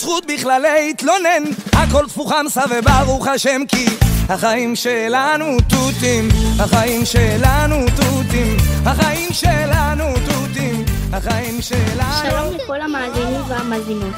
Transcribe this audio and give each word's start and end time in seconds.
זכות 0.00 0.26
בכלל 0.26 0.62
להתלונן 0.62 1.44
הכל 1.72 2.06
תפוחם 2.06 2.44
סע 2.48 2.64
וברוך 2.70 3.26
השם 3.26 3.62
כי 3.68 3.84
החיים 4.28 4.76
שלנו 4.76 5.56
תותים 5.68 6.28
החיים 6.58 7.04
שלנו 7.04 7.76
תותים 7.96 8.56
החיים 8.86 9.32
שלנו 9.32 10.04
תותים 10.14 10.84
החיים 11.12 11.62
שלנו 11.62 12.30
שלום 12.30 12.54
לכל 12.54 12.80
המאזינים 12.80 13.40
והמאזינות. 13.48 14.14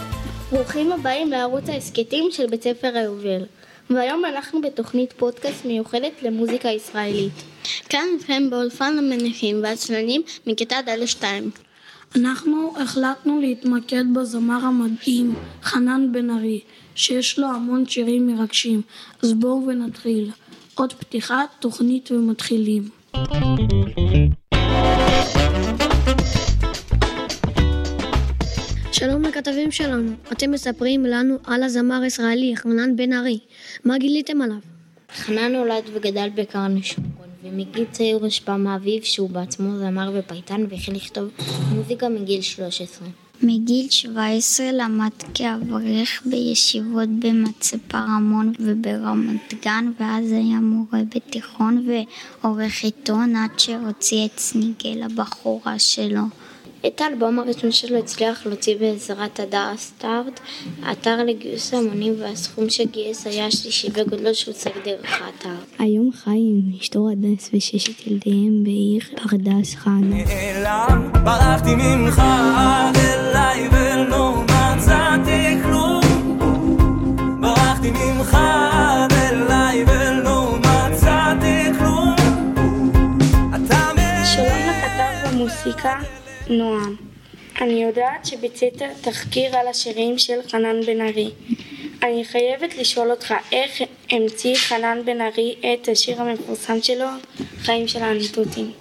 ברוכים 0.52 0.92
הבאים 0.92 1.30
לערוץ 1.30 1.68
ההסכתים 1.68 2.28
של 2.30 2.46
בית 2.46 2.62
ספר 2.62 2.90
היובל. 2.94 3.44
והיום 3.90 4.24
אנחנו 4.24 4.60
בתוכנית 4.60 5.12
פודקאסט 5.12 5.64
מיוחדת 5.64 6.22
למוזיקה 6.22 6.68
ישראלית. 6.68 7.42
כאן 7.88 8.04
איתכם 8.14 8.50
באולפן 8.50 8.94
המניחים 8.98 9.62
והצלנים 9.62 10.22
מכיתה 10.46 10.76
ד'2. 10.86 11.24
אנחנו 12.16 12.72
החלטנו 12.76 13.40
להתמקד 13.40 14.04
בזמר 14.14 14.64
המדהים 14.64 15.34
חנן 15.62 16.08
בן 16.12 16.30
ארי, 16.30 16.60
שיש 16.94 17.38
לו 17.38 17.46
המון 17.46 17.86
שירים 17.86 18.26
מרגשים, 18.26 18.82
אז 19.22 19.32
בואו 19.32 19.66
ונתחיל. 19.66 20.30
עוד 20.74 20.92
פתיחת 20.92 21.48
תוכנית 21.60 22.10
ומתחילים. 22.10 22.82
שלום 28.92 29.22
לכתבים 29.22 29.70
שלנו, 29.70 30.12
אתם 30.32 30.50
מספרים 30.50 31.04
לנו 31.04 31.36
על 31.44 31.62
הזמר 31.62 32.02
הישראלי 32.02 32.56
חנן 32.56 32.96
בן 32.96 33.12
ארי, 33.12 33.38
מה 33.84 33.98
גיליתם 33.98 34.42
עליו? 34.42 34.56
חנן 35.16 35.52
נולד 35.52 35.84
וגדל 35.92 36.28
בקרני 36.34 36.82
שומרון, 36.82 37.11
ומגיל 37.44 37.84
צעיר 37.92 38.16
הושפע 38.16 38.56
מאביו 38.56 39.04
שהוא 39.04 39.30
בעצמו 39.30 39.78
זמר 39.78 40.10
ופייטן 40.14 40.64
והחל 40.70 40.92
לכתוב 40.92 41.28
מוזיקה 41.74 42.08
מגיל 42.08 42.40
13. 42.40 43.08
מגיל 43.42 43.90
17 43.90 44.66
למד 44.72 45.10
כאברך 45.34 46.22
בישיבות 46.26 47.08
במצפה 47.08 47.98
רמון 47.98 48.52
וברמת 48.60 49.54
גן 49.64 49.92
ואז 50.00 50.32
היה 50.32 50.60
מורה 50.60 51.00
בתיכון 51.14 51.86
ועורך 51.88 52.84
עיתון 52.84 53.36
עד 53.36 53.58
שהוציא 53.58 54.26
את 54.26 54.38
סינגל 54.38 55.02
הבכורה 55.02 55.78
שלו. 55.78 56.22
את 56.86 57.00
האלבום 57.00 57.38
הראשון 57.38 57.72
שלו 57.72 57.98
הצליח 57.98 58.46
להוציא 58.46 58.76
בעזרת 58.76 59.40
הדסטארט, 59.40 60.40
אתר 60.92 61.24
לגיוס 61.24 61.74
המונים 61.74 62.14
והסכום 62.18 62.70
שגייס 62.70 63.26
היה 63.26 63.46
השלישי 63.46 63.90
בגודלו 63.90 64.34
שהושג 64.34 64.70
דרך 64.84 65.22
האתר. 65.22 65.64
היום 65.78 66.10
חי 66.12 66.30
עם 66.30 66.60
אשתו 66.80 67.08
הדס 67.12 67.50
וששת 67.54 68.06
ילדיהם 68.06 68.64
בעיר 68.64 69.02
פרדס 69.16 69.74
חנה. 69.74 70.24
נעלם, 70.24 71.10
ברחתי 71.24 71.74
ממך 71.74 72.22
אליי 72.96 73.68
ולא 73.72 74.34
מצאתי 74.42 75.62
כלום 75.62 76.02
ברחתי 77.40 77.90
ממך 77.90 78.38
אליי 79.12 79.84
ולא 79.84 80.56
מצאתי 80.58 81.78
כלום 81.78 82.14
אתה 83.54 83.90
שלום 84.24 84.58
לכתב 84.68 85.30
במוסיקה, 85.32 86.21
נועם. 86.52 86.96
אני 87.60 87.82
יודעת 87.82 88.26
שביצעת 88.26 88.82
תחקיר 89.00 89.56
על 89.56 89.68
השירים 89.68 90.18
של 90.18 90.38
חנן 90.48 90.80
בן 90.86 91.00
ארי. 91.00 91.30
אני 92.02 92.24
חייבת 92.24 92.76
לשאול 92.76 93.10
אותך 93.10 93.34
איך 93.52 93.82
המציא 94.10 94.56
חנן 94.56 94.98
בן 95.04 95.20
ארי 95.20 95.54
את 95.60 95.88
השיר 95.88 96.22
המפורסם 96.22 96.82
שלו, 96.82 97.06
חיים 97.58 97.88
של 97.88 98.02
האנטוטים. 98.02 98.72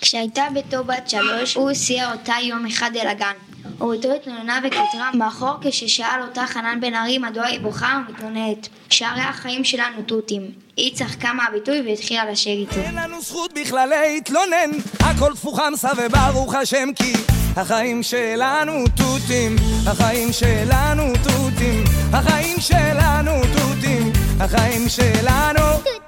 כשהייתה 0.00 0.46
בתו 0.54 0.84
בת 0.84 1.10
שלוש, 1.10 1.54
הוא 1.54 1.70
הסיע 1.70 2.12
אותה 2.12 2.34
יום 2.42 2.66
אחד 2.66 2.90
אל 2.96 3.06
הגן. 3.06 3.53
הורתו 3.78 4.12
התלוננה 4.12 4.60
וכתרה 4.64 5.10
מאחור 5.14 5.54
כששאל 5.60 6.22
אותה 6.22 6.46
חנן 6.46 6.78
בן 6.80 6.94
ארי 6.94 7.18
מדוע 7.18 7.44
היא 7.44 7.60
בוכה 7.60 8.00
ומתלוננת. 8.08 8.68
שערי 8.90 9.20
החיים 9.20 9.64
שלנו 9.64 10.02
תותים. 10.06 10.50
היא 10.76 10.94
צחקה 10.96 11.32
מהביטוי 11.32 11.82
והתחילה 11.86 12.30
לשיר 12.30 12.58
איתו. 12.58 12.80
אין 12.80 12.94
לנו 12.94 13.20
זכות 13.20 13.52
בכלל 13.52 13.88
להתלונן 13.88 14.70
הכל 15.00 15.32
תפוחם 15.34 15.72
סע 15.76 15.92
וברוך 15.96 16.54
השם 16.54 16.88
כי 16.96 17.12
החיים 17.56 18.02
שלנו 18.02 18.84
תותים 18.96 19.56
החיים 19.86 20.32
שלנו 20.32 21.12
תותים 21.22 21.84
החיים 22.12 22.60
שלנו 22.60 23.32
תותים 23.56 24.12
החיים 24.40 24.88
שלנו 24.88 26.03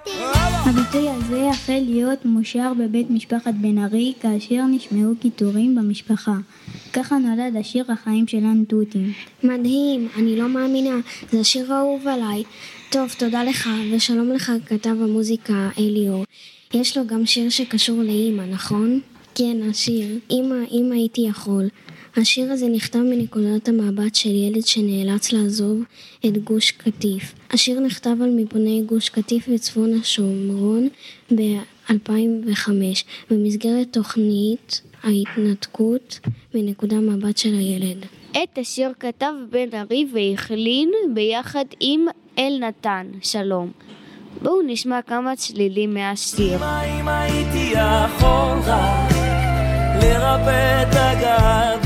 הביטוי 0.68 1.08
הזה 1.10 1.48
החל 1.50 1.82
להיות 1.86 2.24
מושר 2.24 2.72
בבית 2.78 3.10
משפחת 3.10 3.54
בן 3.54 3.78
ארי 3.78 4.12
כאשר 4.20 4.66
נשמעו 4.66 5.12
קיטורים 5.20 5.74
במשפחה. 5.74 6.36
ככה 6.92 7.18
נולד 7.18 7.56
השיר 7.56 7.84
החיים 7.92 8.26
שלנו 8.26 8.64
תותים. 8.64 9.12
מדהים, 9.42 10.08
אני 10.16 10.36
לא 10.36 10.48
מאמינה, 10.48 10.96
זה 11.30 11.44
שיר 11.44 11.72
אהוב 11.72 12.08
עליי. 12.08 12.42
טוב, 12.90 13.14
תודה 13.18 13.44
לך, 13.44 13.68
ושלום 13.92 14.32
לך 14.32 14.52
כתב 14.66 14.90
המוזיקה 15.02 15.68
אליאור. 15.78 16.24
יש 16.74 16.96
לו 16.96 17.06
גם 17.06 17.26
שיר 17.26 17.50
שקשור 17.50 18.02
לאימא, 18.02 18.42
נכון? 18.42 19.00
כן, 19.34 19.56
השיר, 19.70 20.18
אמא, 20.30 20.64
אם 20.72 20.92
הייתי 20.92 21.20
יכול. 21.20 21.68
השיר 22.16 22.52
הזה 22.52 22.68
נכתב 22.68 22.98
מנקודת 22.98 23.68
המבט 23.68 24.14
של 24.14 24.34
ילד 24.34 24.66
שנאלץ 24.66 25.32
לעזוב 25.32 25.82
את 26.26 26.44
גוש 26.44 26.70
קטיף. 26.70 27.34
השיר 27.50 27.80
נכתב 27.80 28.22
על 28.22 28.30
מפוני 28.36 28.82
גוש 28.86 29.08
קטיף 29.08 29.48
וצפון 29.54 30.00
השומרון 30.00 30.88
ב-2005 31.34 32.70
במסגרת 33.30 33.92
תוכנית 33.92 34.80
ההתנתקות 35.02 36.20
מנקודה 36.54 36.96
מבט 36.96 37.38
של 37.38 37.54
הילד. 37.54 38.06
את 38.30 38.58
השיר 38.58 38.92
כתב 39.00 39.32
בן 39.50 39.68
ארי 39.74 40.06
והכלין 40.12 40.90
ביחד 41.14 41.64
עם 41.80 42.06
אלנתן, 42.38 43.06
שלום. 43.22 43.70
בואו 44.42 44.62
נשמע 44.66 45.02
כמה 45.02 45.36
צלילים 45.36 45.94
מהשיר. 45.94 46.58
מה 46.58 47.00
אם 47.00 47.08
הייתי 47.08 47.72
יכול 47.72 48.58
רק 48.66 49.12
לרפא 50.02 50.82
את 50.82 50.94
הגעגוע 50.94 51.85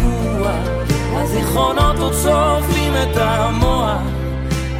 הזיכרונות 1.33 1.97
עוד 1.99 2.13
שורפים 2.13 2.93
את 2.93 3.17
המוח 3.17 4.01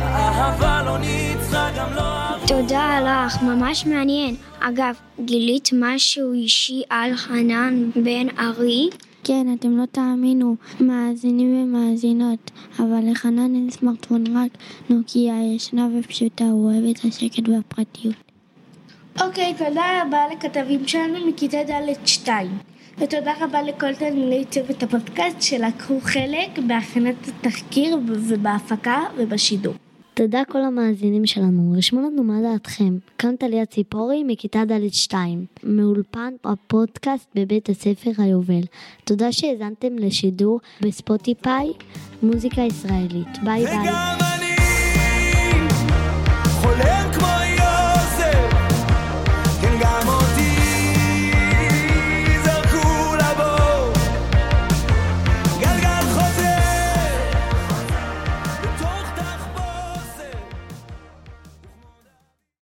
האהבה 0.01 0.83
לא 0.83 0.99
ניצחה 0.99 1.71
גם 1.79 1.95
לא 1.95 2.47
תודה 2.47 3.01
לך, 3.01 3.43
ממש 3.43 3.87
מעניין. 3.87 4.35
אגב, 4.61 4.95
גילית 5.25 5.71
משהו 5.73 6.33
אישי 6.33 6.83
על 6.89 7.17
חנן 7.17 7.91
בן 7.95 8.27
ארי? 8.39 8.91
כן, 9.25 9.47
אתם 9.59 9.77
לא 9.77 9.85
תאמינו, 9.93 10.57
מאזינים 10.81 11.63
ומאזינות, 11.63 12.51
אבל 12.79 13.11
לחנן 13.11 13.55
אין 13.55 13.71
סמארטפון 13.71 14.25
רק 14.37 14.51
נוקיה 14.89 15.55
ישנה 15.55 15.89
ופשוטה, 15.99 16.45
הוא 16.45 16.73
אוהב 16.73 16.85
את 16.85 17.05
השקט 17.05 17.49
והפרטיות. 17.49 18.30
אוקיי, 19.21 19.55
תודה 19.55 20.03
רבה 20.03 20.19
לכתבים 20.33 20.89
שלנו 20.89 21.27
מכיתה 21.29 21.59
ד'2 21.65 22.29
ותודה 22.99 23.33
רבה 23.41 23.63
לכל 23.63 23.95
תלמידי 23.95 24.45
צוות 24.45 24.83
הפודקאסט 24.83 25.43
שלקחו 25.43 26.01
חלק 26.01 26.59
בהכנת 26.67 27.17
התחקיר 27.29 27.99
ובהפקה 28.07 28.99
ובשידור. 29.17 29.75
תודה 30.15 30.43
כל 30.49 30.63
המאזינים 30.63 31.27
שלנו, 31.27 31.75
רשמו 31.79 32.01
לנו 32.01 32.25
מה 32.25 32.41
דעתכם. 32.43 32.99
כאן 33.19 33.37
טליה 33.37 33.67
ציפורי 33.67 34.25
מכיתה 34.27 34.65
ד'2, 34.65 35.15
מאולפן 35.65 36.35
הפודקאסט 36.45 37.29
בבית 37.35 37.69
הספר 37.69 38.11
היובל. 38.19 38.63
תודה 39.05 39.33
שהאזנתם 39.33 39.99
לשידור 39.99 40.61
בספוטיפיי, 40.81 41.73
מוזיקה 42.23 42.61
ישראלית. 42.61 43.39
ביי 43.45 43.65
ביי. 43.65 44.30